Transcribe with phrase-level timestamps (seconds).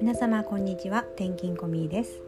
[0.00, 1.00] 皆様こんにちは。
[1.16, 2.22] 転勤コミです、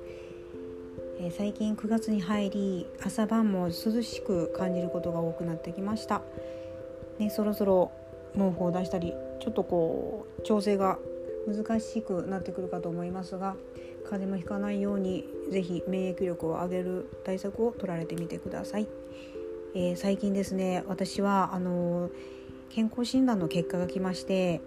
[1.21, 6.23] えー、最近9月に入り朝晩も涼しく感じることが多くなってきました。
[7.21, 7.93] ねそろそろ
[8.35, 10.99] 毛布を出したりちょっとこう調整が
[11.47, 13.55] 難しくなってくるかと思いますが
[14.05, 18.89] 風邪もひかないようにぜひ免疫力を上げる対策を取られてみてください、
[19.77, 22.11] えー、最近ですね私はあの
[22.75, 24.61] 健康診断の結果が来まして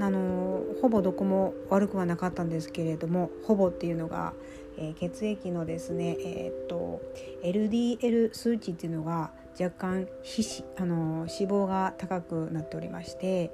[0.00, 4.32] あのほぼどこも悪くはなかったんですけれどもほぼっていうのが、
[4.78, 7.02] えー、血液のですね、えー、っと
[7.44, 13.50] LDL 数値っていうのが若干皮脂あの脂肪が高くなっておりまして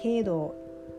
[0.00, 0.54] 軽度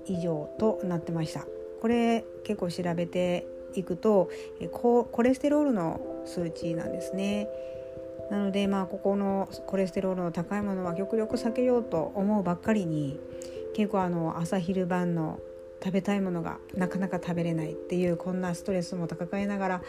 [0.05, 1.45] 以上となってました。
[1.79, 4.29] これ結構調べていくと
[4.71, 7.47] コレステロールの数値なんですね。
[8.33, 13.19] なのでまあここのコレステロールの高いものは極力避けようと思うばっかりに
[13.75, 15.39] 結構あの朝昼晩の
[15.83, 19.81] 食べたいものがなかなか食べれないっていうこんなストレスも抱えながら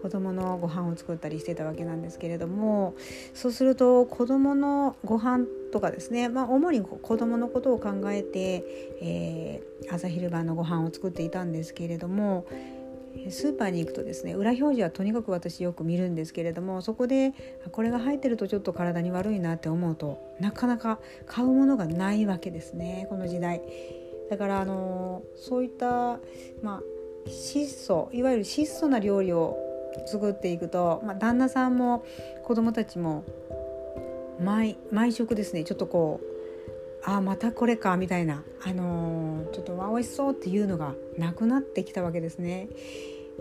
[0.00, 2.94] 子供のご飯を作ったりしてたわけなんですけれども
[3.34, 8.64] そうすると子供のご飯とかですね、まあ、主に子供のことを考えて、
[9.02, 12.46] えー、朝昼晩のご飯を作っていたんですけれども
[13.30, 17.32] スーパーに行くとですね裏表示はとにかく私よく見るんですけれどもそこで
[17.72, 23.62] これが入ってるとちょっと体に悪いなって思うとなかなか買うものがないわけですねこの時代。
[24.30, 26.20] だからあのそういった、
[26.62, 26.82] まあ、
[27.26, 29.58] 質素いわゆる質素な料理を
[30.06, 32.04] 作っていくと、まあ、旦那さんも
[32.44, 33.24] 子供たちも
[34.40, 36.29] 毎毎食ですねちょっとこう
[37.04, 42.68] あまたこれかみたいな、あのー、ちょっとわ美味しそうっていうのがなくなってきたわけですね。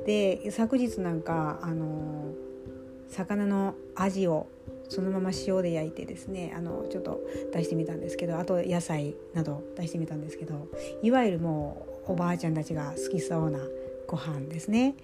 [0.06, 4.48] で昨日なんか、あのー、魚のアジを
[4.88, 7.20] そのまま塩で焼いてですねあのちょっと
[7.54, 10.68] 出してみたんですけどあと野菜など出してみたんですけど
[11.04, 13.60] いわゆるもうおばあちゃんたちが好きそうな
[14.08, 14.96] ご飯ですね。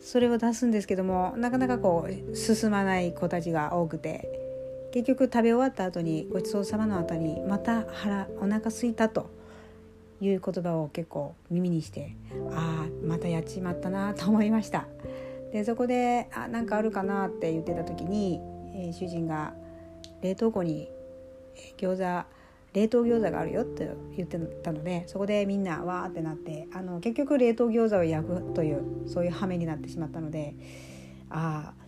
[0.00, 4.51] それを出すんですけどもなかなかこう進まない子たちが多くて
[4.92, 9.30] 結局食べ終わった後にごちそうさまの後にまた腹お腹すいたと
[10.20, 12.14] いう言葉を結構耳にして
[12.52, 14.86] ああまたやっちまったなと思いました。
[15.52, 18.40] でそこであなんかあるかなって言ってた時に、
[18.74, 19.54] えー、主人が
[20.22, 20.88] 冷凍庫に
[21.76, 22.26] 餃子
[22.72, 30.54] 冷凍餃子があるよって言ってたのでそこでみんなわーってなってあの結局冷凍餃子を焼くというそういう羽目になってしまったので
[31.28, 31.81] ああ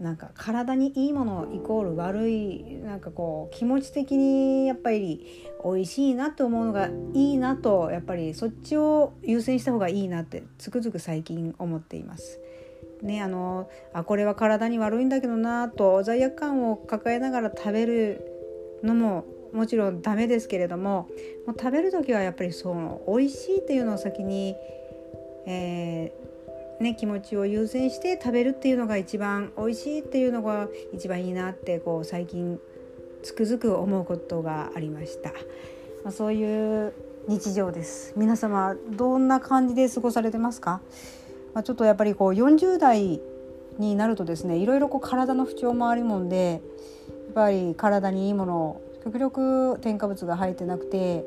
[0.00, 12.40] なんか体にいいものイコール悪いなんかこう気持ち的にやっぱり美味しいなと思うのがいいなとやっぱりそっちを優先した方がいいなってつくづく最近思っています。
[13.02, 21.08] ね、あのあこれは体に悪いんだけどなと罪悪感を抱えながら食べるのももちろんダメですけれども
[21.46, 24.56] もう食べる時はやっぱりその美味しいっていうのを先に、
[25.46, 26.31] えー
[26.82, 32.58] ね、気持ちを優先して食べるっていうのが一番美味しいっていうのが一番いいなってこう最近
[33.22, 35.30] つくづく思うことがありました、
[36.02, 36.92] まあ、そういう
[37.28, 38.12] 日常です。
[38.16, 40.80] 皆様どんな感じで過ごされてますか、
[41.54, 43.20] まあ、ちょっとやっぱりこう40代
[43.78, 46.60] になるとですねいろいろこう体の不調もあるもんで
[47.26, 51.24] やっぱり体にいいものを極力添加物が入ってなくて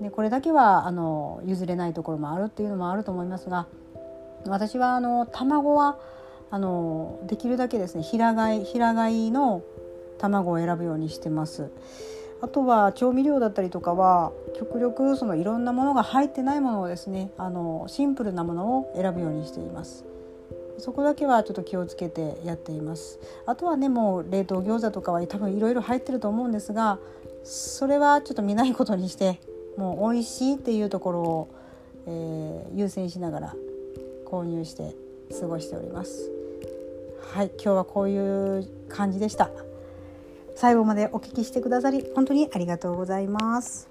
[0.00, 3.66] でこれだけはあの譲れないところもあるっていうのもあると思いますが
[4.46, 5.98] 私はあの卵は
[6.50, 9.62] あのできるだけですね平飼い平飼いの
[10.18, 11.70] 卵を選ぶようにしてます。
[12.40, 20.04] あとは調味料だったりとかは極力そのいろんなものが入ってないものをですねあのシンプルなものを選ぶようにしています。
[20.76, 23.18] そこだけはちょっと気をつけてやっています。
[23.46, 26.98] あとはねもう冷凍餃子とかは多分いろいろ入ってると思うんですが
[27.44, 29.40] それはちょっと見ないことにして
[29.76, 31.48] もう美味しいっていうところを、
[32.06, 33.54] えー、優先しながら
[34.24, 34.94] 購入して
[35.40, 36.30] 過ごしております。
[37.32, 39.50] はい今日はこういう感じでした。
[40.54, 43.88] 最後までお聞きしてくださり本当にありがとうございます。